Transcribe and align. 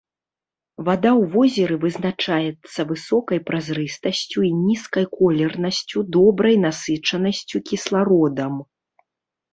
Вада 0.85 1.09
ў 1.21 1.23
возеры 1.33 1.75
вызначаецца 1.83 2.85
высокай 2.91 3.39
празрыстасцю 3.51 4.39
і 4.47 4.51
нізкай 4.63 5.05
колернасцю, 5.19 5.97
добрай 6.19 6.55
насычанасцю 6.65 7.57
кіслародам. 7.69 8.53